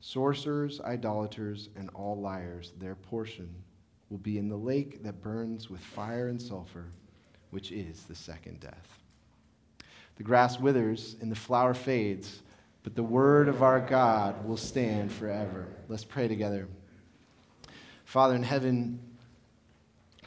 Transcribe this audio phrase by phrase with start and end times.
[0.00, 3.48] sorcerers, idolaters, and all liars, their portion
[4.08, 6.86] will be in the lake that burns with fire and sulfur,
[7.50, 8.98] which is the second death.
[10.16, 12.42] The grass withers and the flower fades,
[12.82, 15.68] but the word of our God will stand forever.
[15.88, 16.68] Let's pray together.
[18.04, 18.98] Father in heaven,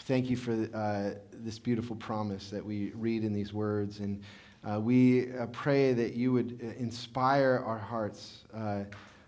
[0.01, 3.99] thank you for uh, this beautiful promise that we read in these words.
[3.99, 4.21] And
[4.63, 8.83] uh, we uh, pray that you would uh, inspire our hearts uh,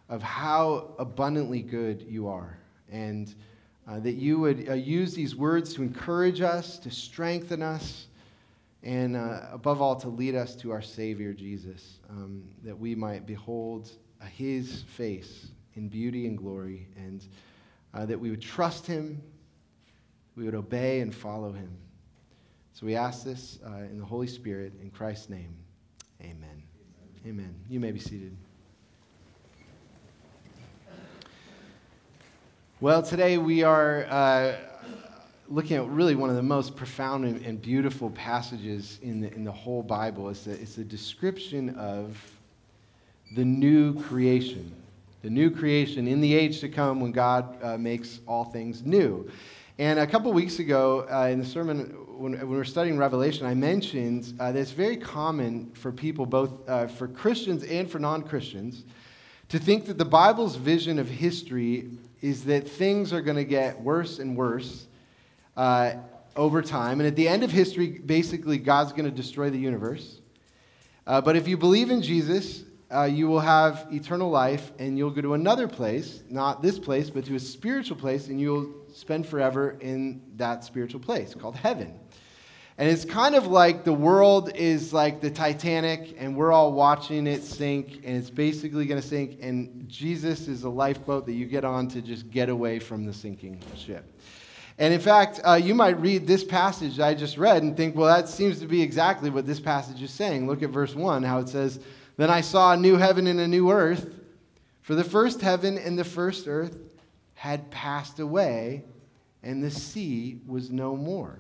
[0.10, 2.58] of how abundantly good you are.
[2.92, 3.34] And
[3.88, 8.08] uh, that you would use these words to encourage us, to strengthen us,
[8.84, 13.92] and above all, to lead us to our Savior, Jesus, um, that we might behold
[14.32, 17.26] his face in beauty and glory, and
[17.94, 19.22] that we would trust him
[20.36, 21.72] we would obey and follow him.
[22.74, 25.56] So we ask this uh, in the Holy Spirit, in Christ's name.
[26.22, 26.38] Amen.
[26.44, 26.64] Amen.
[27.26, 27.56] Amen.
[27.70, 28.36] You may be seated.
[32.86, 34.58] Well, today we are uh,
[35.50, 39.44] looking at really one of the most profound and, and beautiful passages in the, in
[39.44, 40.30] the whole Bible.
[40.30, 42.16] It's a, it's description of
[43.34, 44.72] the new creation,
[45.24, 49.32] the new creation in the age to come when God uh, makes all things new.
[49.80, 51.80] And a couple weeks ago uh, in the sermon,
[52.20, 56.28] when, when, we were studying Revelation, I mentioned uh, that it's very common for people,
[56.28, 58.84] both uh, for Christians and for non Christians,
[59.50, 61.90] to think that the Bible's vision of history
[62.26, 64.88] is that things are going to get worse and worse
[65.56, 65.94] uh,
[66.36, 67.00] over time.
[67.00, 70.22] And at the end of history, basically, God's going to destroy the universe.
[71.06, 75.12] Uh, but if you believe in Jesus, uh, you will have eternal life and you'll
[75.12, 79.28] go to another place, not this place, but to a spiritual place, and you'll spend
[79.28, 81.94] forever in that spiritual place called heaven.
[82.78, 87.26] And it's kind of like the world is like the Titanic, and we're all watching
[87.26, 89.38] it sink, and it's basically going to sink.
[89.42, 93.14] And Jesus is a lifeboat that you get on to just get away from the
[93.14, 94.04] sinking ship.
[94.78, 98.14] And in fact, uh, you might read this passage I just read and think, well,
[98.14, 100.46] that seems to be exactly what this passage is saying.
[100.46, 101.80] Look at verse 1, how it says,
[102.18, 104.14] Then I saw a new heaven and a new earth,
[104.82, 106.78] for the first heaven and the first earth
[107.36, 108.84] had passed away,
[109.44, 111.40] and the sea was no more.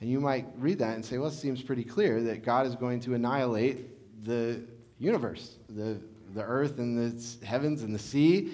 [0.00, 2.74] And you might read that and say, well, it seems pretty clear that God is
[2.74, 4.62] going to annihilate the
[4.98, 6.00] universe, the,
[6.34, 8.52] the earth and the heavens and the sea,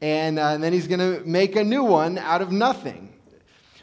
[0.00, 3.12] and, uh, and then he's going to make a new one out of nothing.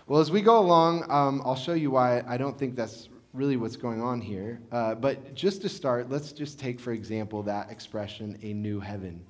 [0.07, 3.57] Well, as we go along, um, I'll show you why I don't think that's really
[3.57, 4.61] what's going on here.
[4.71, 9.25] Uh, but just to start, let's just take, for example, that expression, a new heaven.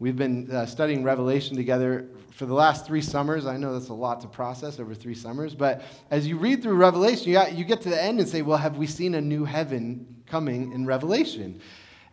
[0.00, 3.44] We've been uh, studying Revelation together for the last three summers.
[3.44, 6.76] I know that's a lot to process over three summers, but as you read through
[6.76, 9.20] Revelation, you, got, you get to the end and say, well, have we seen a
[9.20, 11.60] new heaven coming in Revelation?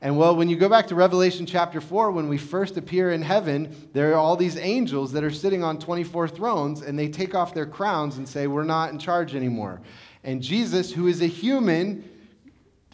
[0.01, 3.21] And well, when you go back to Revelation chapter 4, when we first appear in
[3.21, 7.35] heaven, there are all these angels that are sitting on 24 thrones, and they take
[7.35, 9.81] off their crowns and say, We're not in charge anymore.
[10.25, 12.03] And Jesus, who is a human,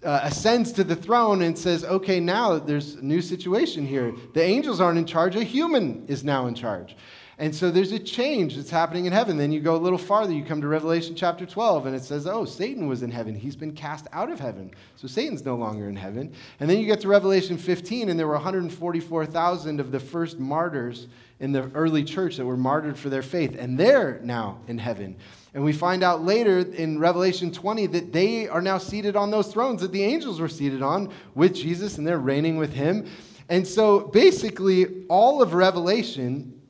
[0.03, 4.13] uh, ascends to the throne and says, okay, now there's a new situation here.
[4.33, 6.95] The angels aren't in charge, a human is now in charge.
[7.39, 9.38] And so there's a change that's happening in heaven.
[9.38, 12.27] Then you go a little farther, you come to Revelation chapter 12, and it says,
[12.27, 13.33] oh, Satan was in heaven.
[13.33, 14.71] He's been cast out of heaven.
[14.95, 16.31] So Satan's no longer in heaven.
[16.59, 21.07] And then you get to Revelation 15, and there were 144,000 of the first martyrs
[21.43, 25.13] in the early church that were martyred for their faith, and they're now in heaven.
[25.53, 29.51] And we find out later in Revelation 20 that they are now seated on those
[29.51, 33.07] thrones that the angels were seated on with Jesus, and they're reigning with him.
[33.49, 36.61] And so basically, all of Revelation,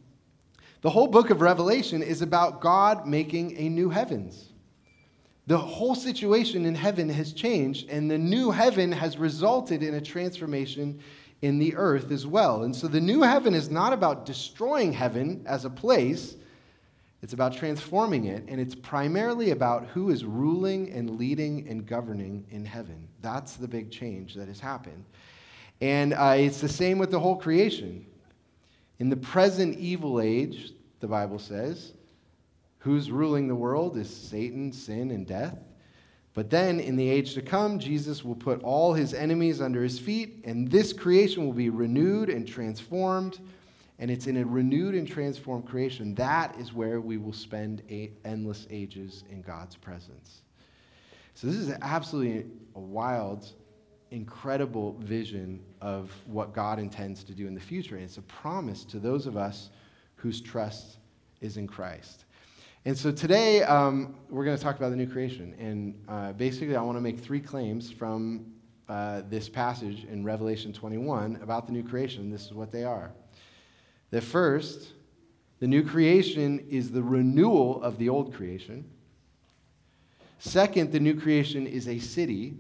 [0.82, 4.54] the whole book of Revelation, is about God making a new heavens.
[5.46, 10.02] The whole situation in heaven has changed, and the new heaven has resulted in a
[10.02, 11.00] transformation
[11.44, 12.64] in the earth as well.
[12.64, 16.38] And so the new heaven is not about destroying heaven as a place,
[17.22, 22.46] it's about transforming it, and it's primarily about who is ruling and leading and governing
[22.50, 23.10] in heaven.
[23.22, 25.04] That's the big change that has happened.
[25.82, 28.06] And uh, it's the same with the whole creation.
[29.00, 31.92] In the present evil age, the Bible says,
[32.80, 35.58] Who's ruling the world is Satan, sin, and death.
[36.34, 40.00] But then in the age to come, Jesus will put all his enemies under his
[40.00, 43.40] feet, and this creation will be renewed and transformed.
[44.00, 46.16] And it's in a renewed and transformed creation.
[46.16, 47.84] That is where we will spend
[48.26, 50.42] endless ages in God's presence.
[51.36, 52.46] So, this is absolutely
[52.76, 53.48] a wild,
[54.12, 57.96] incredible vision of what God intends to do in the future.
[57.96, 59.70] And it's a promise to those of us
[60.16, 60.98] whose trust
[61.42, 62.23] is in Christ.
[62.86, 65.56] And so today um, we're going to talk about the new creation.
[65.58, 68.46] And uh, basically, I want to make three claims from
[68.90, 72.30] uh, this passage in Revelation 21 about the new creation.
[72.30, 73.12] This is what they are.
[74.10, 74.92] The first,
[75.62, 78.84] the new creation is the renewal of the old creation.
[80.40, 82.54] Second, the new creation is a city.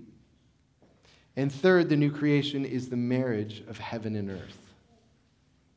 [1.36, 4.58] And third, the new creation is the marriage of heaven and earth.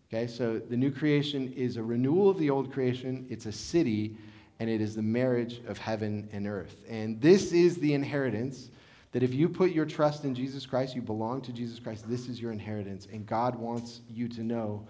[0.09, 4.17] Okay, so the new creation is a renewal of the old creation, it's a city,
[4.59, 6.77] and it is the marriage of heaven and earth.
[6.89, 8.71] And this is the inheritance
[9.13, 12.29] that if you put your trust in Jesus Christ, you belong to Jesus Christ, this
[12.29, 13.07] is your inheritance.
[13.13, 14.87] And God wants you to know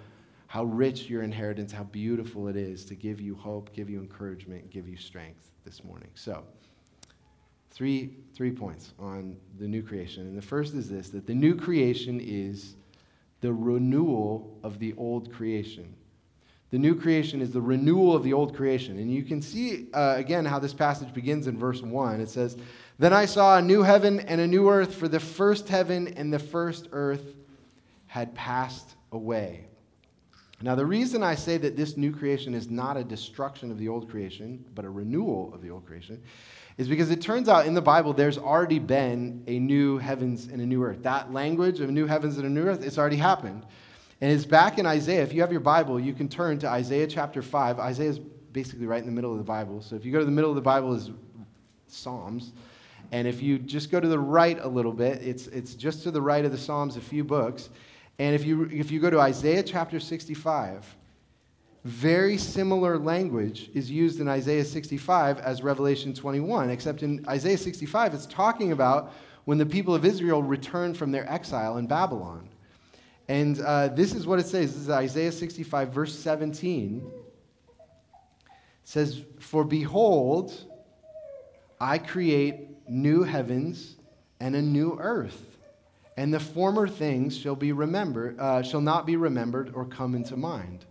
[0.46, 4.70] how rich your inheritance, how beautiful it is to give you hope, give you encouragement,
[4.70, 6.08] give you strength this morning.
[6.14, 6.44] So,
[7.70, 10.22] three, three points on the new creation.
[10.22, 12.74] And the first is this that the new creation is
[13.40, 15.94] the renewal of the old creation.
[16.70, 18.98] The new creation is the renewal of the old creation.
[18.98, 22.20] And you can see uh, again how this passage begins in verse 1.
[22.20, 22.56] It says,
[22.98, 26.32] Then I saw a new heaven and a new earth, for the first heaven and
[26.32, 27.36] the first earth
[28.06, 29.66] had passed away.
[30.62, 33.88] Now, the reason I say that this new creation is not a destruction of the
[33.88, 36.22] old creation, but a renewal of the old creation,
[36.78, 40.62] is because it turns out in the Bible there's already been a new heavens and
[40.62, 41.02] a new earth.
[41.02, 43.66] That language of new heavens and a new earth, it's already happened.
[44.20, 45.22] And it's back in Isaiah.
[45.22, 47.78] If you have your Bible, you can turn to Isaiah chapter 5.
[47.78, 49.82] Isaiah is basically right in the middle of the Bible.
[49.82, 51.10] So if you go to the middle of the Bible is
[51.88, 52.52] Psalms.
[53.12, 56.10] And if you just go to the right a little bit, it's, it's just to
[56.10, 57.68] the right of the Psalms, a few books.
[58.18, 60.96] And if you, if you go to Isaiah chapter 65,
[61.84, 68.14] very similar language is used in Isaiah 65 as Revelation 21, except in Isaiah 65,
[68.14, 69.12] it's talking about
[69.44, 72.48] when the people of Israel returned from their exile in Babylon.
[73.28, 74.72] And uh, this is what it says.
[74.72, 77.02] This is Isaiah 65, verse 17.
[77.04, 78.52] It
[78.84, 80.52] says, For behold,
[81.80, 83.96] I create new heavens
[84.38, 85.58] and a new earth,
[86.16, 90.36] and the former things shall be remembered, uh, shall not be remembered or come into
[90.36, 90.84] mind.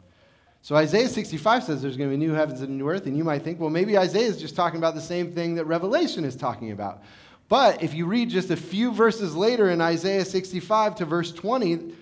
[0.61, 3.15] So Isaiah 65 says there's going to be new heavens and a new earth, and
[3.15, 6.25] you might think, well, maybe Isaiah is just talking about the same thing that Revelation
[6.25, 7.03] is talking about.
[7.47, 11.93] But if you read just a few verses later in Isaiah 65 to verse 20,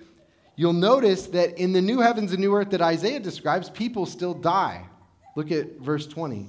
[0.56, 4.34] you'll notice that in the new heavens and new earth that Isaiah describes, people still
[4.34, 4.84] die.
[5.36, 6.48] Look at verse 20.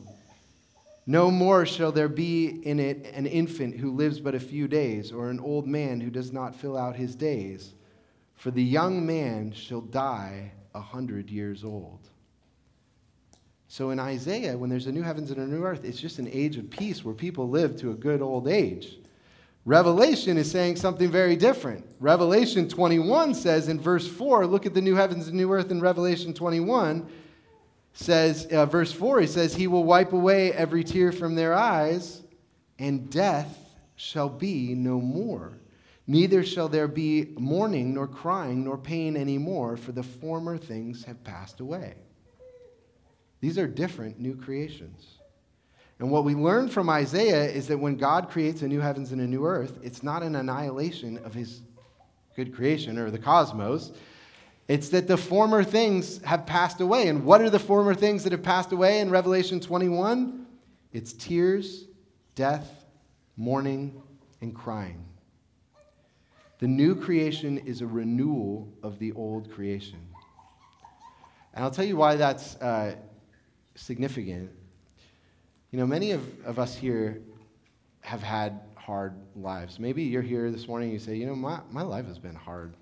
[1.07, 5.11] No more shall there be in it an infant who lives but a few days,
[5.11, 7.73] or an old man who does not fill out his days.
[8.35, 11.99] For the young man shall die a hundred years old.
[13.67, 16.29] So in Isaiah, when there's a new heavens and a new earth, it's just an
[16.31, 18.97] age of peace where people live to a good old age.
[19.65, 21.83] Revelation is saying something very different.
[21.99, 25.81] Revelation 21 says in verse 4, look at the new heavens and new earth in
[25.81, 27.09] Revelation 21,
[27.93, 32.21] says, uh, verse 4, he says, He will wipe away every tear from their eyes,
[32.77, 33.57] and death
[33.95, 35.57] shall be no more.
[36.05, 41.23] Neither shall there be mourning, nor crying, nor pain anymore, for the former things have
[41.23, 41.95] passed away.
[43.41, 45.14] These are different new creations.
[45.99, 49.21] And what we learn from Isaiah is that when God creates a new heavens and
[49.21, 51.61] a new earth, it's not an annihilation of his
[52.35, 53.93] good creation or the cosmos.
[54.67, 57.07] It's that the former things have passed away.
[57.07, 60.45] And what are the former things that have passed away in Revelation 21?
[60.91, 61.85] It's tears,
[62.35, 62.85] death,
[63.37, 64.01] mourning,
[64.41, 65.05] and crying.
[66.59, 69.99] The new creation is a renewal of the old creation.
[71.53, 72.95] And I'll tell you why that's uh,
[73.75, 74.51] significant.
[75.75, 77.21] You know, many of, of us here
[77.99, 79.77] have had hard lives.
[79.77, 82.33] Maybe you're here this morning and you say, you know, my, my life has been
[82.33, 82.77] hard.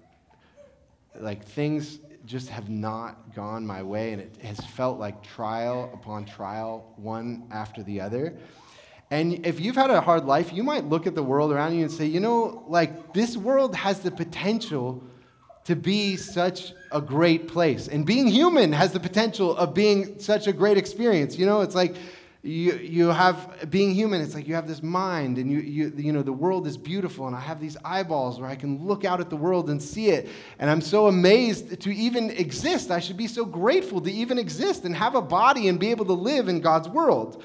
[1.20, 1.98] Like things
[2.28, 7.48] just have not gone my way, and it has felt like trial upon trial, one
[7.50, 8.38] after the other.
[9.10, 11.82] And if you've had a hard life, you might look at the world around you
[11.82, 15.04] and say, you know, like this world has the potential
[15.64, 17.88] to be such a great place.
[17.88, 21.40] And being human has the potential of being such a great experience.
[21.40, 21.96] You know, it's like
[22.46, 26.12] you, you have being human it's like you have this mind and you, you, you
[26.12, 29.22] know the world is beautiful and i have these eyeballs where i can look out
[29.22, 30.28] at the world and see it.
[30.60, 32.92] And i'm so amazed to even exist.
[32.92, 36.06] I should be so grateful to even exist and have a body and be able
[36.06, 37.44] to live in god's world.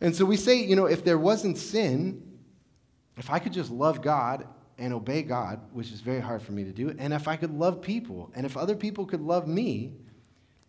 [0.00, 2.22] And so we say you know if there wasn't sin
[3.16, 4.46] if i could just love god
[4.78, 7.52] and obey god which is very hard for me to do and if i could
[7.52, 9.94] love people and if other people could love me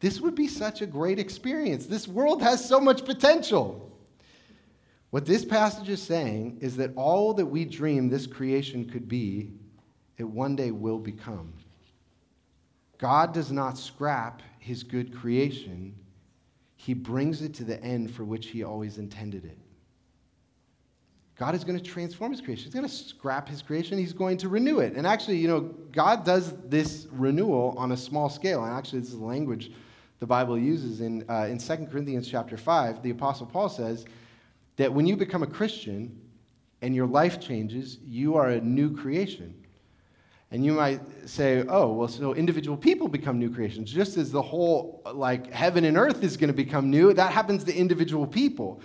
[0.04, 1.86] this would be such a great experience.
[1.86, 3.90] This world has so much potential.
[5.12, 9.54] What this passage is saying is that all that we dream this creation could be,
[10.18, 11.54] it one day will become.
[12.98, 15.96] God does not scrap his good creation,
[16.76, 19.58] he brings it to the end for which he always intended it.
[21.38, 22.66] God is going to transform his creation.
[22.66, 23.98] He's going to scrap his creation.
[23.98, 24.96] He's going to renew it.
[24.96, 25.62] And actually, you know,
[25.94, 28.66] God does this renewal on a small scale.
[28.66, 29.72] And actually, this is language
[30.20, 34.06] the Bible uses in, uh, in 2 Corinthians chapter 5, the Apostle Paul says
[34.78, 36.20] that when you become a Christian
[36.82, 39.54] and your life changes, you are a new creation.
[40.52, 44.42] And you might say, oh, well, so individual people become new creations, just as the
[44.42, 47.12] whole, like, heaven and earth is going to become new.
[47.12, 48.80] That happens to individual people.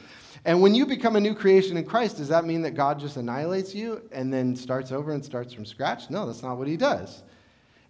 [0.45, 3.19] And when you become a new creation in Christ, does that mean that God just
[3.19, 6.09] annihilates you and then starts over and starts from scratch?
[6.09, 7.23] No, that's not what he does.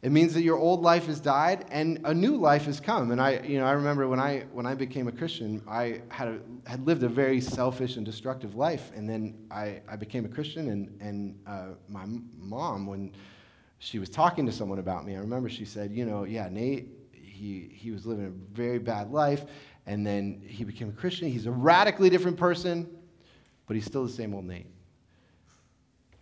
[0.00, 3.10] It means that your old life has died and a new life has come.
[3.10, 6.28] And I, you know, I remember when I, when I became a Christian, I had,
[6.28, 8.92] a, had lived a very selfish and destructive life.
[8.94, 12.04] And then I, I became a Christian, and, and uh, my
[12.38, 13.12] mom, when
[13.80, 16.88] she was talking to someone about me, I remember she said, you know, yeah, Nate,
[17.12, 19.46] he, he was living a very bad life,
[19.86, 21.28] and then he became a Christian.
[21.28, 22.88] He's a radically different person,
[23.66, 24.66] but he's still the same old Nate.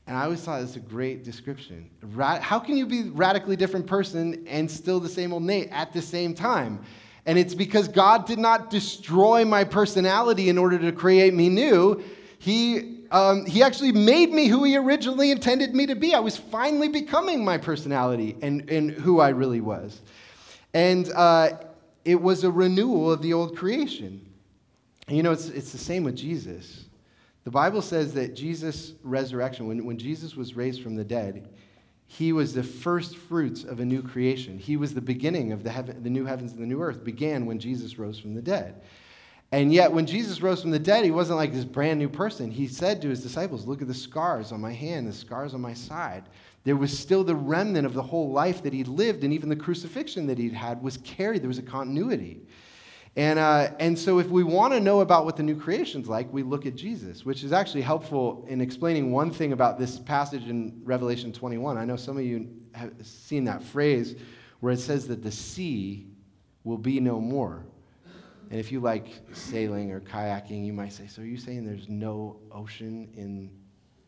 [0.07, 1.91] And I always thought it's a great description.
[2.17, 6.01] How can you be radically different person and still the same old Nate at the
[6.01, 6.85] same time?
[7.27, 12.03] And it's because God did not destroy my personality in order to create me new.
[12.39, 16.15] He, um, he actually made me who He originally intended me to be.
[16.15, 20.01] I was finally becoming my personality and, and who I really was.
[20.73, 21.59] And uh,
[22.05, 24.25] it was a renewal of the old creation.
[25.09, 26.86] And you know, it's, it's the same with Jesus.
[27.47, 31.49] The Bible says that Jesus' resurrection, when, when Jesus was raised from the dead,
[32.09, 34.59] he was the first fruits of a new creation.
[34.59, 37.47] He was the beginning of the, heaven, the new heavens and the new earth, began
[37.47, 38.83] when Jesus rose from the dead.
[39.53, 42.51] And yet, when Jesus rose from the dead, he wasn't like this brand new person.
[42.51, 45.61] He said to his disciples, Look at the scars on my hand, the scars on
[45.61, 46.25] my side.
[46.65, 49.55] There was still the remnant of the whole life that he'd lived, and even the
[49.55, 51.43] crucifixion that he'd had was carried.
[51.43, 52.41] There was a continuity.
[53.17, 56.31] And, uh, and so, if we want to know about what the new creation's like,
[56.31, 60.47] we look at Jesus, which is actually helpful in explaining one thing about this passage
[60.49, 61.79] in Revelation 21.
[61.79, 64.17] I know some of you have seen that phrase
[64.61, 66.07] where it says that the sea
[66.65, 67.65] will be no more.
[68.51, 71.89] And if you like sailing or kayaking, you might say, So, are you saying there's
[71.89, 73.51] no ocean in,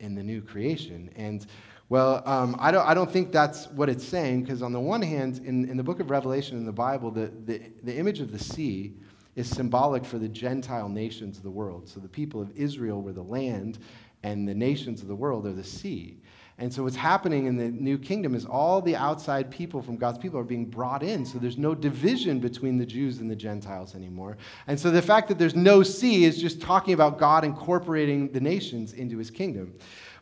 [0.00, 1.10] in the new creation?
[1.16, 1.46] And
[1.88, 5.00] well, um, I, don't, I don't think that's what it's saying, because on the one
[5.00, 8.30] hand, in, in the book of Revelation in the Bible, the, the, the image of
[8.30, 8.92] the sea
[9.36, 11.88] is symbolic for the Gentile nations of the world.
[11.88, 13.78] So the people of Israel were the land,
[14.22, 16.18] and the nations of the world are the sea.
[16.60, 20.18] And so what's happening in the new kingdom is all the outside people from God's
[20.18, 21.24] people are being brought in.
[21.24, 24.36] So there's no division between the Jews and the Gentiles anymore.
[24.66, 28.40] And so the fact that there's no sea is just talking about God incorporating the
[28.40, 29.72] nations into his kingdom.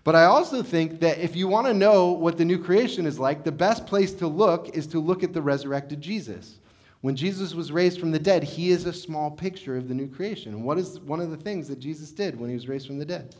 [0.06, 3.18] But I also think that if you want to know what the new creation is
[3.18, 6.60] like, the best place to look is to look at the resurrected Jesus.
[7.00, 10.06] When Jesus was raised from the dead, he is a small picture of the new
[10.06, 10.54] creation.
[10.54, 13.00] And what is one of the things that Jesus did when he was raised from
[13.00, 13.34] the dead?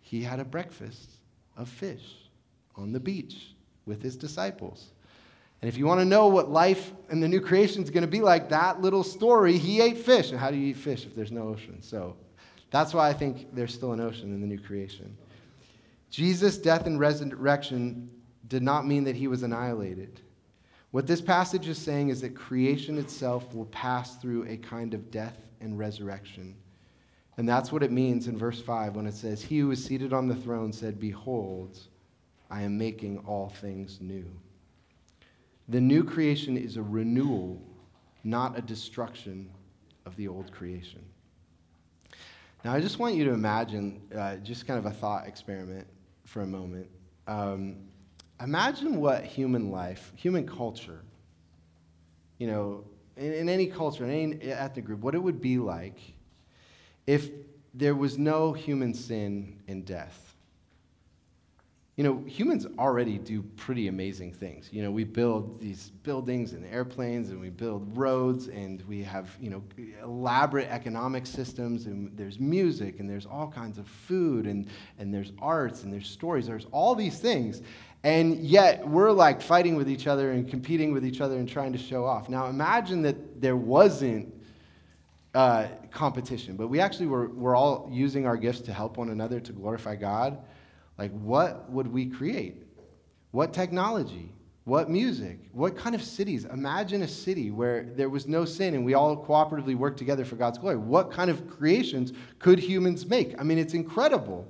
[0.00, 1.10] He had a breakfast
[1.58, 2.14] of fish
[2.74, 3.48] on the beach
[3.84, 4.92] with his disciples.
[5.60, 8.08] And if you want to know what life in the new creation is going to
[8.08, 10.30] be like, that little story, he ate fish.
[10.30, 11.82] And how do you eat fish if there's no ocean?
[11.82, 12.16] So
[12.70, 15.14] that's why I think there's still an ocean in the new creation.
[16.14, 18.08] Jesus' death and resurrection
[18.46, 20.20] did not mean that he was annihilated.
[20.92, 25.10] What this passage is saying is that creation itself will pass through a kind of
[25.10, 26.54] death and resurrection.
[27.36, 30.12] And that's what it means in verse 5 when it says, He who is seated
[30.12, 31.80] on the throne said, Behold,
[32.48, 34.30] I am making all things new.
[35.68, 37.60] The new creation is a renewal
[38.22, 39.50] not a destruction
[40.06, 41.02] of the old creation.
[42.64, 45.88] Now, I just want you to imagine uh, just kind of a thought experiment
[46.24, 46.88] for a moment.
[47.26, 47.76] Um,
[48.40, 51.00] imagine what human life, human culture,
[52.38, 52.84] you know,
[53.16, 55.98] in, in any culture, in any ethnic group, what it would be like
[57.06, 57.30] if
[57.74, 60.23] there was no human sin and death.
[61.96, 64.68] You know, humans already do pretty amazing things.
[64.72, 69.36] You know, we build these buildings and airplanes and we build roads and we have,
[69.40, 69.62] you know,
[70.02, 74.66] elaborate economic systems and there's music and there's all kinds of food and,
[74.98, 76.48] and there's arts and there's stories.
[76.48, 77.62] There's all these things.
[78.02, 81.72] And yet we're like fighting with each other and competing with each other and trying
[81.74, 82.28] to show off.
[82.28, 84.34] Now imagine that there wasn't
[85.32, 89.38] uh, competition, but we actually were, were all using our gifts to help one another
[89.38, 90.38] to glorify God
[90.98, 92.62] like, what would we create?
[93.32, 94.32] What technology?
[94.64, 95.38] What music?
[95.52, 96.46] What kind of cities?
[96.46, 100.36] Imagine a city where there was no sin and we all cooperatively work together for
[100.36, 100.76] God's glory.
[100.76, 103.38] What kind of creations could humans make?
[103.38, 104.48] I mean, it's incredible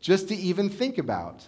[0.00, 1.46] just to even think about.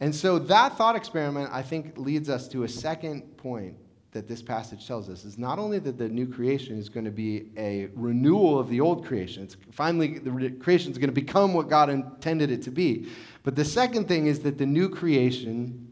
[0.00, 3.76] And so that thought experiment, I think, leads us to a second point
[4.12, 7.10] that this passage tells us is not only that the new creation is going to
[7.10, 11.54] be a renewal of the old creation, it's finally the creation is going to become
[11.54, 13.08] what God intended it to be.
[13.42, 15.88] But the second thing is that the new creation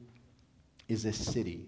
[0.86, 1.64] is a city.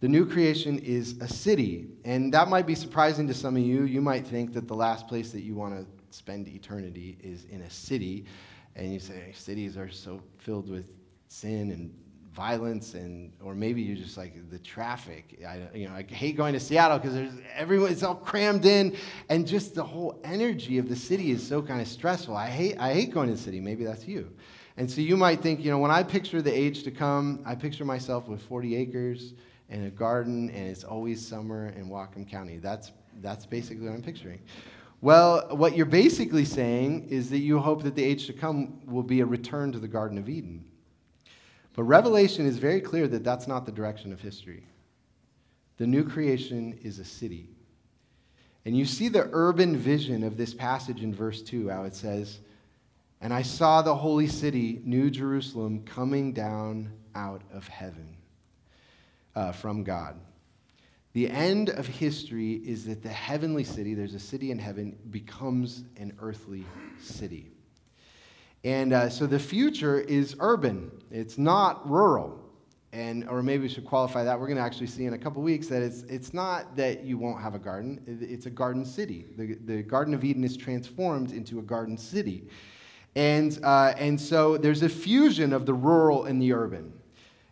[0.00, 1.88] The new creation is a city.
[2.04, 3.84] And that might be surprising to some of you.
[3.84, 7.62] You might think that the last place that you want to spend eternity is in
[7.62, 8.26] a city.
[8.74, 10.90] And you say, cities are so filled with
[11.28, 11.94] sin and
[12.32, 15.38] violence and or maybe you're just like the traffic.
[15.46, 18.96] I, you know i hate going to seattle because there's everyone it's all crammed in
[19.28, 22.34] and just the whole energy of the city is so kind of stressful.
[22.34, 23.60] I hate i hate going to the city.
[23.60, 24.30] Maybe that's you.
[24.78, 27.54] And so you might think you know when i picture the age to come i
[27.54, 29.34] picture myself with 40 acres
[29.68, 32.58] and a garden and it's always summer in whatcom county.
[32.58, 34.40] That's that's basically what i'm picturing.
[35.02, 39.02] Well what you're basically saying is that you hope that the age to come will
[39.02, 40.64] be a return to the garden of eden
[41.74, 44.64] but Revelation is very clear that that's not the direction of history.
[45.78, 47.48] The new creation is a city.
[48.64, 52.38] And you see the urban vision of this passage in verse 2, how it says,
[53.20, 58.16] And I saw the holy city, New Jerusalem, coming down out of heaven
[59.34, 60.16] uh, from God.
[61.14, 65.84] The end of history is that the heavenly city, there's a city in heaven, becomes
[65.96, 66.64] an earthly
[67.00, 67.51] city.
[68.64, 72.38] And uh, so the future is urban, it's not rural.
[72.94, 74.38] And, or maybe we should qualify that.
[74.38, 77.16] We're going to actually see in a couple weeks that it's, it's not that you
[77.16, 79.24] won't have a garden, it's a garden city.
[79.38, 82.48] The, the Garden of Eden is transformed into a garden city.
[83.16, 86.92] And, uh, and so there's a fusion of the rural and the urban.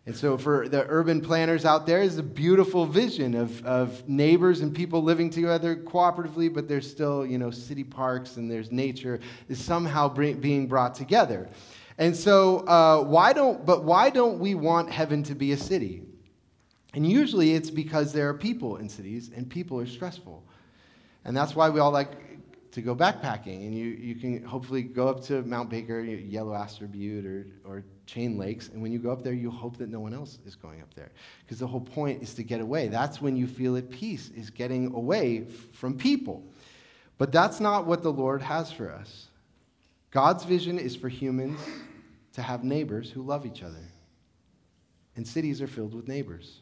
[0.07, 4.61] And so, for the urban planners out there, is a beautiful vision of, of neighbors
[4.61, 9.19] and people living together cooperatively, but there's still, you know, city parks and there's nature
[9.47, 11.49] is somehow bring, being brought together.
[11.99, 16.01] And so, uh, why don't, but why don't we want heaven to be a city?
[16.93, 20.43] And usually it's because there are people in cities and people are stressful.
[21.25, 22.09] And that's why we all like
[22.71, 23.67] to go backpacking.
[23.67, 27.83] And you, you can hopefully go up to Mount Baker, Yellow Aster Butte, or, or
[28.11, 28.67] Chain Lakes.
[28.69, 30.93] And when you go up there, you hope that no one else is going up
[30.95, 31.11] there.
[31.41, 32.89] Because the whole point is to get away.
[32.89, 36.43] That's when you feel at peace, is getting away from people.
[37.17, 39.27] But that's not what the Lord has for us.
[40.09, 41.59] God's vision is for humans
[42.33, 43.85] to have neighbors who love each other.
[45.15, 46.59] And cities are filled with neighbors.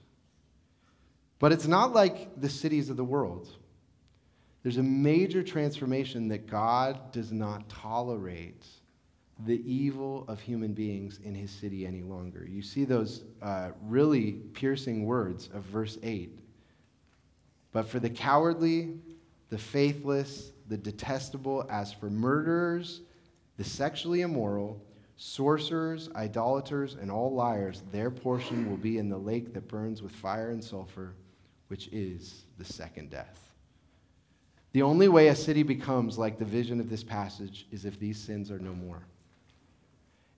[1.39, 3.49] But it's not like the cities of the world
[4.61, 8.65] there's a major transformation that God does not tolerate
[9.45, 12.45] the evil of human beings in his city any longer.
[12.45, 16.37] You see those uh, really piercing words of verse 8.
[17.71, 18.97] But for the cowardly,
[19.49, 23.01] the faithless, the detestable, as for murderers,
[23.57, 24.81] the sexually immoral,
[25.15, 30.11] sorcerers, idolaters, and all liars, their portion will be in the lake that burns with
[30.11, 31.13] fire and sulfur,
[31.67, 33.49] which is the second death.
[34.71, 38.19] The only way a city becomes like the vision of this passage is if these
[38.19, 39.03] sins are no more.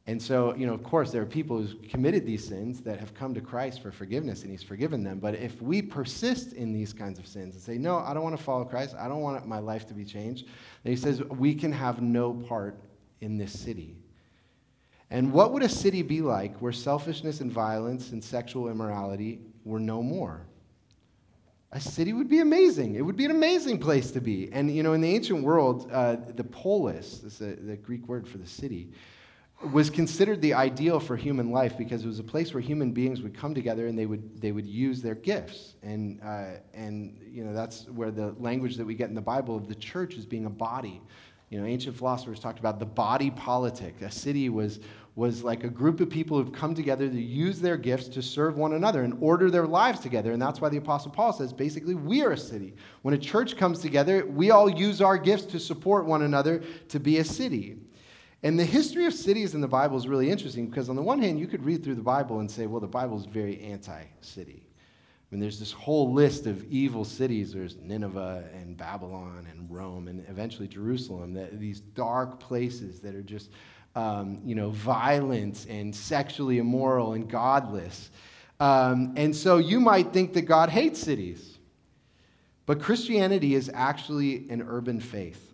[0.08, 3.14] And so, you know, of course, there are people who've committed these sins that have
[3.14, 5.20] come to Christ for forgiveness, and He's forgiven them.
[5.20, 8.36] But if we persist in these kinds of sins and say, no, I don't want
[8.36, 10.48] to follow Christ, I don't want my life to be changed,
[10.84, 12.82] then He says, we can have no part
[13.22, 13.96] in this city.
[15.12, 19.80] And what would a city be like where selfishness and violence and sexual immorality were
[19.80, 20.48] no more?
[21.74, 22.96] a city would be amazing.
[22.96, 24.50] It would be an amazing place to be.
[24.52, 28.38] And, you know, in the ancient world, uh, the polis, is the Greek word for
[28.38, 28.90] the city,
[29.71, 33.21] was considered the ideal for human life because it was a place where human beings
[33.21, 35.76] would come together and they would, they would use their gifts.
[35.84, 39.56] And, uh, and you know, that's where the language that we get in the Bible
[39.56, 41.02] of the church as being a body.
[41.50, 44.02] You know, ancient philosophers talked about the body politic.
[44.02, 44.80] A city was,
[45.15, 48.58] was like a group of people who've come together to use their gifts to serve
[48.58, 50.32] one another and order their lives together.
[50.32, 52.74] And that's why the Apostle Paul says basically, we are a city.
[53.02, 57.00] When a church comes together, we all use our gifts to support one another to
[57.00, 57.78] be a city.
[58.43, 61.21] And the history of cities in the Bible is really interesting because, on the one
[61.21, 64.04] hand, you could read through the Bible and say, well, the Bible is very anti
[64.21, 64.63] city.
[64.65, 67.54] I mean, there's this whole list of evil cities.
[67.54, 73.21] There's Nineveh and Babylon and Rome and eventually Jerusalem, that, these dark places that are
[73.21, 73.51] just,
[73.95, 78.10] um, you know, violent and sexually immoral and godless.
[78.60, 81.60] Um, and so you might think that God hates cities.
[82.65, 85.51] But Christianity is actually an urban faith.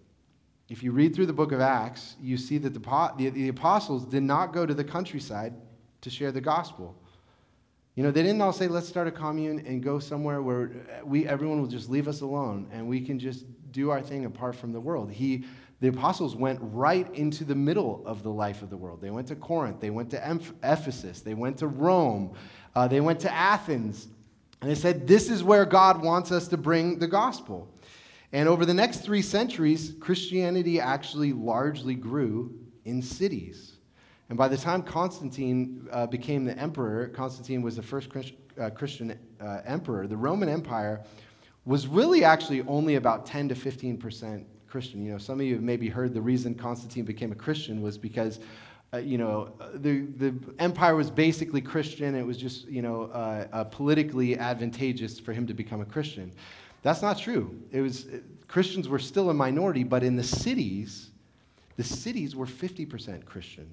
[0.69, 4.05] If you read through the book of Acts, you see that the, the, the apostles
[4.05, 5.53] did not go to the countryside
[6.01, 6.95] to share the gospel.
[7.95, 10.71] You know, they didn't all say, let's start a commune and go somewhere where
[11.03, 14.55] we, everyone will just leave us alone and we can just do our thing apart
[14.55, 15.11] from the world.
[15.11, 15.45] He,
[15.79, 19.01] the apostles went right into the middle of the life of the world.
[19.01, 22.33] They went to Corinth, they went to Ephesus, they went to Rome,
[22.75, 24.07] uh, they went to Athens,
[24.61, 27.67] and they said, This is where God wants us to bring the gospel.
[28.33, 32.53] And over the next three centuries, Christianity actually largely grew
[32.85, 33.77] in cities.
[34.29, 38.69] And by the time Constantine uh, became the emperor, Constantine was the first Christ, uh,
[38.69, 41.03] Christian uh, emperor, the Roman Empire
[41.65, 45.03] was really actually only about 10 to 15 percent Christian.
[45.05, 47.97] You know, some of you have maybe heard the reason Constantine became a Christian was
[47.97, 48.39] because,
[48.93, 52.15] uh, you know, the, the empire was basically Christian.
[52.15, 56.31] It was just, you know, uh, uh, politically advantageous for him to become a Christian.
[56.81, 57.59] That's not true.
[57.71, 58.07] It was,
[58.47, 61.09] Christians were still a minority, but in the cities,
[61.75, 63.69] the cities were 50% Christian.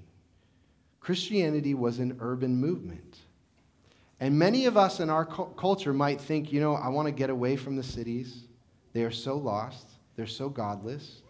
[1.01, 3.19] Christianity was an urban movement.
[4.21, 7.13] And many of us in our cu- culture might think, you know, I want to
[7.13, 8.45] get away from the cities.
[8.93, 9.87] They are so lost,
[10.17, 11.23] they're so godless.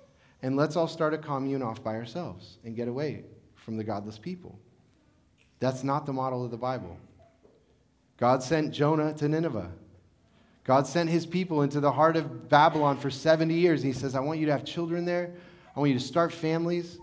[0.42, 3.24] And let's all start a commune off by ourselves and get away
[3.56, 4.58] from the godless people.
[5.58, 6.98] That's not the model of the Bible.
[8.18, 9.72] God sent Jonah to Nineveh.
[10.64, 13.82] God sent his people into the heart of Babylon for 70 years.
[13.82, 15.34] And he says, I want you to have children there.
[15.76, 16.98] I want you to start families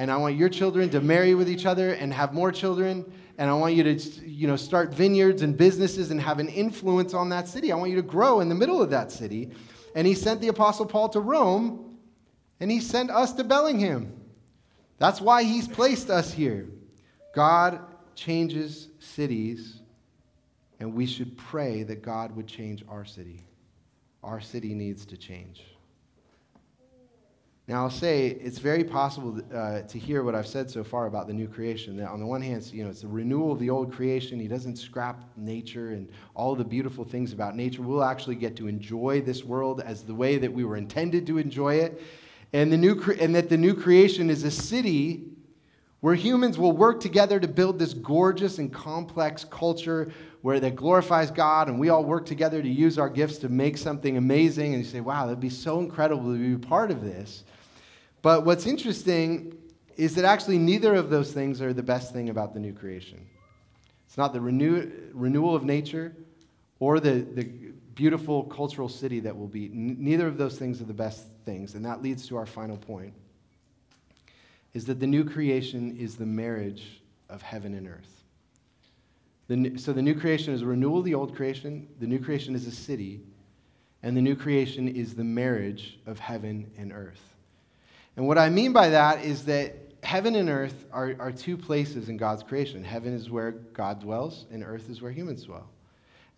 [0.00, 3.04] and I want your children to marry with each other and have more children,
[3.36, 3.94] and I want you to
[4.26, 7.70] you know, start vineyards and businesses and have an influence on that city.
[7.70, 9.50] I want you to grow in the middle of that city.
[9.94, 11.98] And he sent the Apostle Paul to Rome,
[12.60, 14.10] and he sent us to Bellingham.
[14.96, 16.66] That's why he's placed us here.
[17.34, 17.80] God
[18.14, 19.79] changes cities,
[20.80, 23.44] and we should pray that God would change our city.
[24.24, 25.62] Our city needs to change.
[27.68, 31.28] Now, I'll say it's very possible uh, to hear what I've said so far about
[31.28, 31.96] the new creation.
[31.98, 34.40] That on the one hand, you know, it's the renewal of the old creation.
[34.40, 37.82] He doesn't scrap nature and all the beautiful things about nature.
[37.82, 41.38] We'll actually get to enjoy this world as the way that we were intended to
[41.38, 42.02] enjoy it.
[42.52, 45.30] And, the new cre- and that the new creation is a city
[46.00, 50.10] where humans will work together to build this gorgeous and complex culture
[50.42, 53.76] where that glorifies God, and we all work together to use our gifts to make
[53.76, 54.74] something amazing.
[54.74, 57.44] And you say, wow, that'd be so incredible to be part of this.
[58.22, 59.56] But what's interesting
[59.96, 63.26] is that actually neither of those things are the best thing about the new creation.
[64.06, 66.14] It's not the renew, renewal of nature
[66.78, 67.44] or the, the
[67.94, 69.66] beautiful cultural city that will be.
[69.66, 71.74] N- neither of those things are the best things.
[71.74, 73.12] And that leads to our final point
[74.72, 78.19] is that the new creation is the marriage of heaven and earth.
[79.50, 82.54] The, so the new creation is a renewal of the old creation, the new creation
[82.54, 83.20] is a city,
[84.00, 87.34] and the new creation is the marriage of heaven and earth.
[88.16, 92.08] And what I mean by that is that heaven and earth are, are two places
[92.08, 92.84] in God's creation.
[92.84, 95.68] Heaven is where God dwells, and earth is where humans dwell.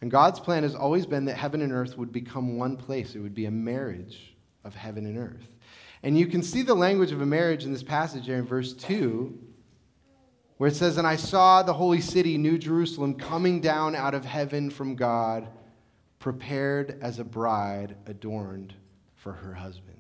[0.01, 3.15] And God's plan has always been that heaven and earth would become one place.
[3.15, 5.55] It would be a marriage of heaven and earth.
[6.03, 8.73] And you can see the language of a marriage in this passage here in verse
[8.73, 9.39] 2,
[10.63, 14.25] where it says, And I saw the holy city, New Jerusalem, coming down out of
[14.25, 15.49] heaven from God,
[16.21, 18.73] prepared as a bride adorned
[19.17, 19.97] for her husband.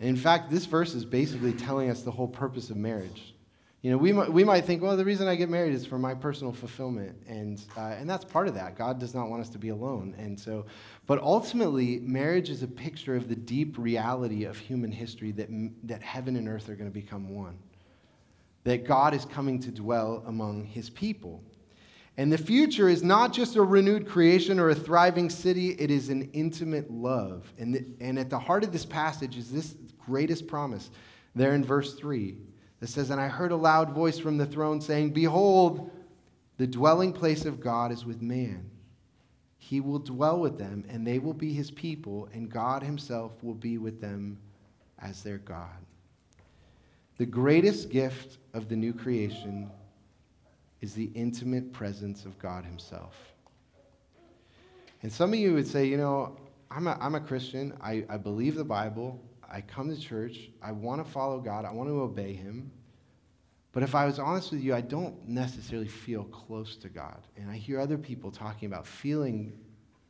[0.00, 3.34] And in fact, this verse is basically telling us the whole purpose of marriage.
[3.82, 5.98] You know, we might, we might think, well, the reason I get married is for
[5.98, 7.14] my personal fulfillment.
[7.28, 8.78] And, uh, and that's part of that.
[8.78, 10.14] God does not want us to be alone.
[10.16, 10.64] And so,
[11.06, 15.50] but ultimately, marriage is a picture of the deep reality of human history that,
[15.82, 17.58] that heaven and earth are going to become one.
[18.64, 21.42] That God is coming to dwell among his people.
[22.16, 26.10] And the future is not just a renewed creation or a thriving city, it is
[26.10, 27.52] an intimate love.
[27.58, 30.90] And, the, and at the heart of this passage is this greatest promise
[31.34, 32.36] there in verse 3
[32.80, 35.90] that says, And I heard a loud voice from the throne saying, Behold,
[36.56, 38.70] the dwelling place of God is with man.
[39.58, 43.54] He will dwell with them, and they will be his people, and God himself will
[43.54, 44.38] be with them
[45.00, 45.84] as their God.
[47.16, 49.70] The greatest gift of the new creation
[50.80, 53.14] is the intimate presence of God himself.
[55.02, 56.36] And some of you would say, you know,
[56.70, 57.76] I'm a, I'm a Christian.
[57.80, 59.20] I, I believe the Bible.
[59.48, 60.50] I come to church.
[60.62, 61.64] I want to follow God.
[61.64, 62.70] I want to obey him.
[63.72, 67.20] But if I was honest with you, I don't necessarily feel close to God.
[67.36, 69.52] And I hear other people talking about feeling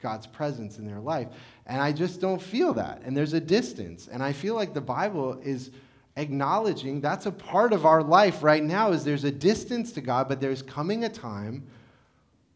[0.00, 1.28] God's presence in their life.
[1.66, 3.02] And I just don't feel that.
[3.04, 4.08] And there's a distance.
[4.08, 5.70] And I feel like the Bible is
[6.16, 10.28] acknowledging that's a part of our life right now is there's a distance to God,
[10.28, 11.66] but there's coming a time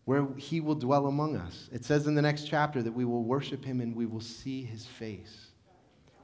[0.05, 1.69] where he will dwell among us.
[1.73, 4.63] It says in the next chapter that we will worship him and we will see
[4.63, 5.49] his face.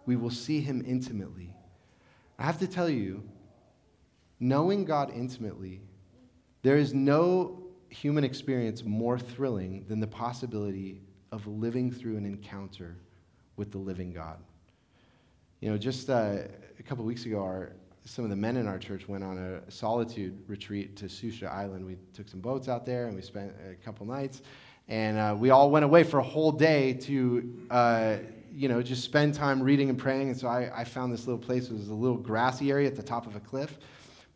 [0.06, 1.54] We will see him intimately.
[2.38, 3.22] I have to tell you,
[4.40, 5.80] knowing God intimately,
[6.62, 12.96] there is no human experience more thrilling than the possibility of living through an encounter
[13.56, 14.38] with the living God.
[15.64, 16.40] You know, just uh,
[16.78, 17.72] a couple weeks ago, our,
[18.04, 21.86] some of the men in our church went on a solitude retreat to Sucia Island.
[21.86, 24.42] We took some boats out there and we spent a couple nights.
[24.88, 28.16] And uh, we all went away for a whole day to, uh,
[28.52, 30.28] you know, just spend time reading and praying.
[30.28, 31.70] And so I, I found this little place.
[31.70, 33.78] It was a little grassy area at the top of a cliff.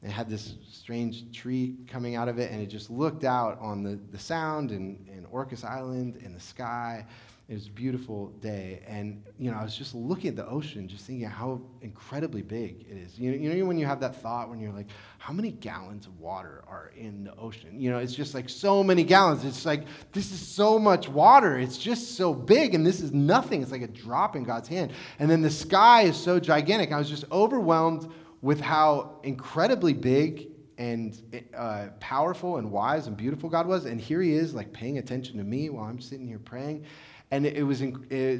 [0.02, 3.82] It had this strange tree coming out of it, and it just looked out on
[3.82, 7.04] the, the sound and, and Orcas Island and the sky.
[7.48, 8.82] It was a beautiful day.
[8.86, 12.84] And, you know, I was just looking at the ocean, just thinking how incredibly big
[12.90, 13.18] it is.
[13.18, 16.06] You know, you know when you have that thought when you're like, how many gallons
[16.06, 17.80] of water are in the ocean?
[17.80, 19.46] You know, it's just like so many gallons.
[19.46, 21.58] It's like, this is so much water.
[21.58, 23.62] It's just so big, and this is nothing.
[23.62, 24.92] It's like a drop in God's hand.
[25.18, 26.92] And then the sky is so gigantic.
[26.92, 33.48] I was just overwhelmed with how incredibly big and uh, powerful and wise and beautiful
[33.48, 33.86] God was.
[33.86, 36.84] And here he is, like paying attention to me while I'm sitting here praying.
[37.30, 37.80] And it, it was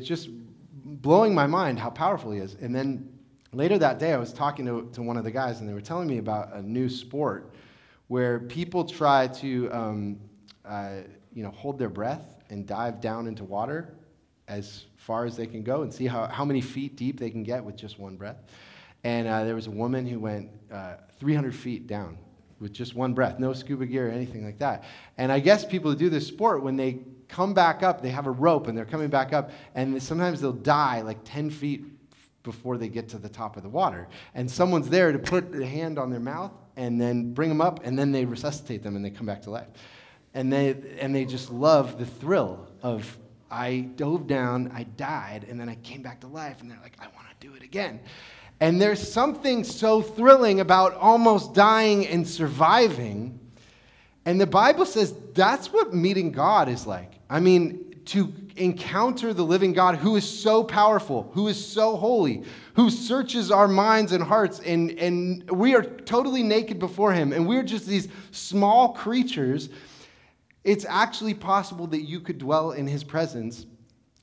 [0.06, 0.28] just
[0.84, 2.56] blowing my mind how powerful he is.
[2.60, 3.08] And then
[3.52, 5.80] later that day, I was talking to, to one of the guys, and they were
[5.80, 7.52] telling me about a new sport
[8.08, 10.18] where people try to um,
[10.64, 11.00] uh,
[11.32, 13.94] you know, hold their breath and dive down into water
[14.48, 17.42] as far as they can go and see how, how many feet deep they can
[17.42, 18.36] get with just one breath.
[19.04, 22.18] And uh, there was a woman who went uh, 300 feet down
[22.60, 24.84] with just one breath, no scuba gear or anything like that.
[25.16, 26.98] And I guess people who do this sport, when they
[27.28, 30.52] come back up, they have a rope and they're coming back up, and sometimes they'll
[30.52, 31.84] die like 10 feet
[32.42, 34.08] before they get to the top of the water.
[34.34, 37.84] And someone's there to put a hand on their mouth and then bring them up,
[37.84, 39.68] and then they resuscitate them and they come back to life.
[40.34, 43.18] And they, and they just love the thrill of,
[43.50, 46.96] I dove down, I died, and then I came back to life, and they're like,
[47.00, 48.00] I want to do it again.
[48.60, 53.38] And there's something so thrilling about almost dying and surviving.
[54.24, 57.17] And the Bible says that's what meeting God is like.
[57.30, 62.42] I mean, to encounter the living God who is so powerful, who is so holy,
[62.74, 67.46] who searches our minds and hearts, and, and we are totally naked before Him, and
[67.46, 69.68] we're just these small creatures.
[70.64, 73.66] It's actually possible that you could dwell in His presence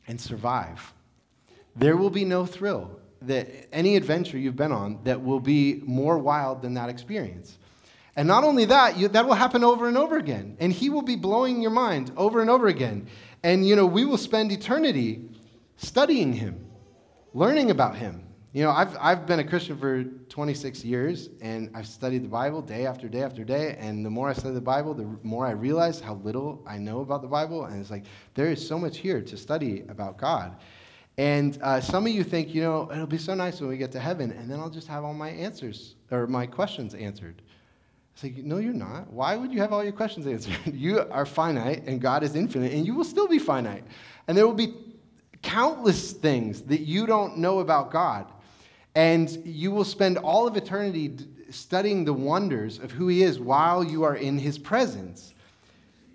[0.08, 0.94] and survive.
[1.76, 6.18] There will be no thrill that any adventure you've been on that will be more
[6.18, 7.58] wild than that experience.
[8.16, 10.56] And not only that, you, that will happen over and over again.
[10.60, 13.08] And he will be blowing your mind over and over again.
[13.44, 15.30] And, you know, we will spend eternity
[15.78, 16.66] studying him,
[17.34, 18.22] learning about him.
[18.54, 22.62] You know, I've, I've been a Christian for 26 years, and I've studied the Bible
[22.62, 23.76] day after day after day.
[23.78, 27.02] And the more I study the Bible, the more I realize how little I know
[27.02, 27.66] about the Bible.
[27.66, 30.56] And it's like, there is so much here to study about God.
[31.18, 33.92] And uh, some of you think, you know, it'll be so nice when we get
[33.94, 37.42] to heaven, and then I'll just have all my answers or my questions answered.
[38.16, 39.12] It's like, no, you're not.
[39.12, 40.56] Why would you have all your questions answered?
[40.74, 43.84] you are finite, and God is infinite, and you will still be finite.
[44.30, 44.74] And there will be
[45.42, 48.32] countless things that you don't know about God.
[48.96, 51.18] And you will spend all of eternity
[51.50, 55.34] studying the wonders of who He is while you are in His presence.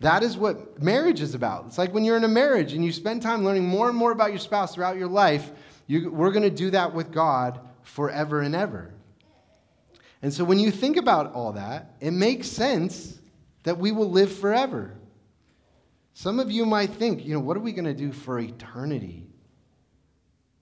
[0.01, 1.67] That is what marriage is about.
[1.67, 4.13] It's like when you're in a marriage and you spend time learning more and more
[4.13, 5.51] about your spouse throughout your life,
[5.87, 8.95] you, we're going to do that with God forever and ever.
[10.23, 13.19] And so when you think about all that, it makes sense
[13.63, 14.95] that we will live forever.
[16.15, 19.27] Some of you might think, you know, what are we going to do for eternity?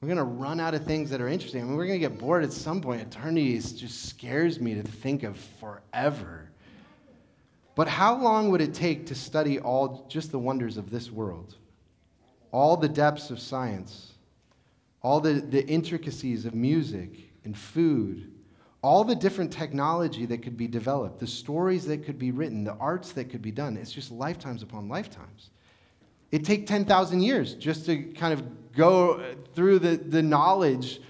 [0.01, 1.63] We're going to run out of things that are interesting.
[1.63, 3.01] I mean, we're going to get bored at some point.
[3.03, 6.51] Eternity is, just scares me to think of forever.
[7.75, 11.57] But how long would it take to study all just the wonders of this world?
[12.53, 14.13] All the depths of science,
[15.03, 18.33] all the, the intricacies of music and food,
[18.83, 22.75] all the different technology that could be developed, the stories that could be written, the
[22.75, 23.77] arts that could be done.
[23.77, 25.51] It's just lifetimes upon lifetimes.
[26.31, 31.01] It'd take 10,000 years just to kind of go through the, the knowledge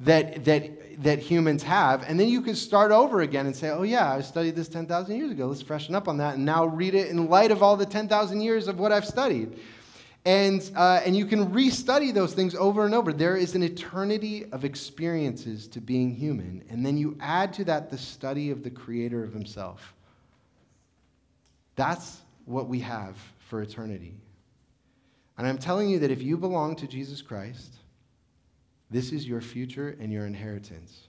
[0.00, 2.04] that, that, that humans have.
[2.08, 5.14] And then you could start over again and say, oh, yeah, I studied this 10,000
[5.14, 5.48] years ago.
[5.48, 8.40] Let's freshen up on that and now read it in light of all the 10,000
[8.40, 9.58] years of what I've studied.
[10.24, 13.12] And, uh, and you can restudy those things over and over.
[13.12, 16.62] There is an eternity of experiences to being human.
[16.68, 19.94] And then you add to that the study of the Creator of Himself.
[21.76, 24.14] That's what we have for eternity.
[25.38, 27.76] And I'm telling you that if you belong to Jesus Christ,
[28.90, 31.08] this is your future and your inheritance.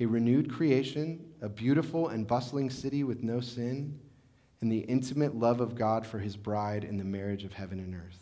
[0.00, 3.98] A renewed creation, a beautiful and bustling city with no sin,
[4.60, 7.94] and the intimate love of God for his bride in the marriage of heaven and
[7.94, 8.18] earth.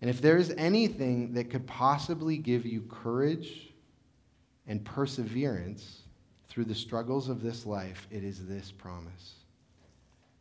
[0.00, 3.72] And if there is anything that could possibly give you courage
[4.66, 6.02] and perseverance
[6.48, 9.34] through the struggles of this life, it is this promise.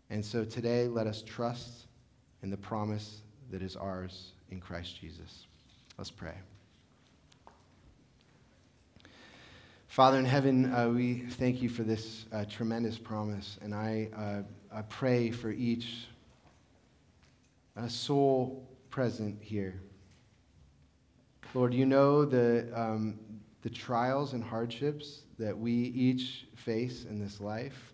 [0.10, 1.86] And so today, let us trust
[2.44, 5.46] in the promise that is ours in Christ Jesus.
[5.98, 6.34] Let's pray.
[9.88, 14.42] Father in heaven, uh, we thank you for this uh, tremendous promise, and I, uh,
[14.74, 16.08] I pray for each
[17.76, 19.82] uh, soul present here.
[21.54, 23.20] Lord, you know the, um,
[23.64, 27.92] the trials and hardships that we each face in this life.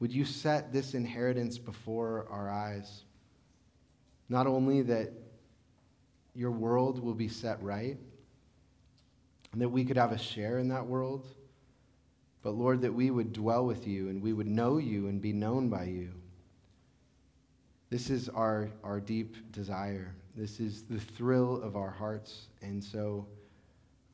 [0.00, 3.04] Would you set this inheritance before our eyes?
[4.28, 5.12] Not only that
[6.34, 7.96] your world will be set right,
[9.52, 11.26] and that we could have a share in that world,
[12.44, 15.32] but Lord, that we would dwell with you and we would know you and be
[15.32, 16.10] known by you.
[17.88, 20.14] This is our, our deep desire.
[20.36, 22.48] This is the thrill of our hearts.
[22.60, 23.26] And so,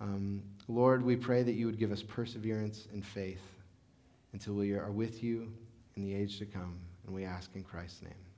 [0.01, 3.43] um, Lord, we pray that you would give us perseverance and faith
[4.33, 5.53] until we are with you
[5.97, 6.79] in the age to come.
[7.07, 8.30] And we ask in Christ's name.